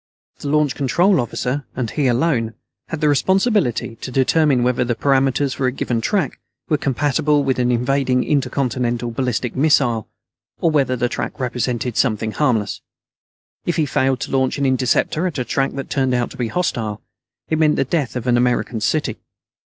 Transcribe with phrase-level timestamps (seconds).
[0.39, 2.55] The Launch Control Officer, and he alone,
[2.87, 6.39] had the responsibility to determine whether the parameters for a given track
[6.69, 10.07] were compatible with an invading Intercontinental Ballistic Missile,
[10.59, 12.81] or whether the track represented something harmless.
[13.67, 16.47] If he failed to launch an interceptor at a track that turned out to be
[16.47, 17.03] hostile,
[17.49, 19.17] it meant the death of an American city.